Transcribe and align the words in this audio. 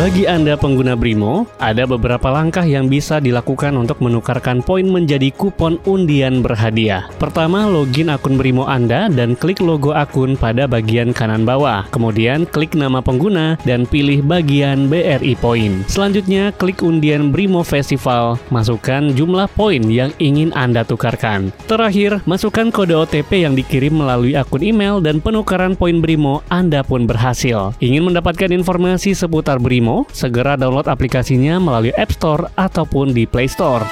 Bagi 0.00 0.24
Anda 0.24 0.56
pengguna 0.56 0.96
Brimo, 0.96 1.44
ada 1.60 1.84
beberapa 1.84 2.32
langkah 2.32 2.64
yang 2.64 2.88
bisa 2.88 3.20
dilakukan 3.20 3.76
untuk 3.76 4.00
menukarkan 4.00 4.64
poin 4.64 4.88
menjadi 4.88 5.28
kupon 5.28 5.76
undian 5.84 6.40
berhadiah. 6.40 7.12
Pertama, 7.20 7.68
login 7.68 8.08
akun 8.08 8.40
Brimo 8.40 8.64
Anda 8.64 9.12
dan 9.12 9.36
klik 9.36 9.60
logo 9.60 9.92
akun 9.92 10.40
pada 10.40 10.64
bagian 10.64 11.12
kanan 11.12 11.44
bawah. 11.44 11.84
Kemudian, 11.92 12.48
klik 12.48 12.72
nama 12.72 13.04
pengguna 13.04 13.60
dan 13.68 13.84
pilih 13.84 14.24
bagian 14.24 14.88
BRI 14.88 15.36
Poin. 15.36 15.84
Selanjutnya, 15.84 16.48
klik 16.56 16.80
undian 16.80 17.28
Brimo 17.28 17.60
Festival. 17.60 18.40
Masukkan 18.48 19.12
jumlah 19.12 19.52
poin 19.52 19.84
yang 19.84 20.16
ingin 20.16 20.48
Anda 20.56 20.80
tukarkan. 20.80 21.52
Terakhir, 21.68 22.24
masukkan 22.24 22.72
kode 22.72 22.96
OTP 22.96 23.44
yang 23.44 23.52
dikirim 23.52 24.00
melalui 24.00 24.32
akun 24.32 24.64
email 24.64 25.04
dan 25.04 25.20
penukaran 25.20 25.76
poin 25.76 26.00
Brimo 26.00 26.40
Anda 26.48 26.80
pun 26.80 27.04
berhasil. 27.04 27.76
Ingin 27.84 28.08
mendapatkan 28.08 28.48
informasi 28.48 29.12
seputar 29.12 29.60
Brimo 29.60 29.89
segera 30.10 30.54
download 30.58 30.90
aplikasinya 30.90 31.58
melalui 31.62 31.94
App 31.94 32.14
Store 32.14 32.48
ataupun 32.56 33.14
di 33.14 33.24
Play 33.26 33.48
Store. 33.50 33.82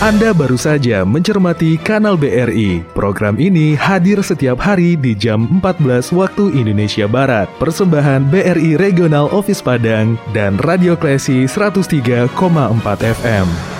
Anda 0.00 0.32
baru 0.32 0.56
saja 0.56 1.04
mencermati 1.04 1.76
kanal 1.76 2.16
BRI. 2.16 2.80
Program 2.96 3.36
ini 3.36 3.76
hadir 3.76 4.16
setiap 4.24 4.56
hari 4.56 4.96
di 4.96 5.12
jam 5.12 5.44
14 5.60 6.08
waktu 6.16 6.56
Indonesia 6.56 7.04
Barat. 7.04 7.52
Persembahan 7.60 8.32
BRI 8.32 8.80
Regional 8.80 9.28
Office 9.28 9.60
Padang 9.60 10.16
dan 10.32 10.56
Radio 10.64 10.96
Klesi 10.96 11.44
103,4 11.44 12.32
FM. 12.96 13.79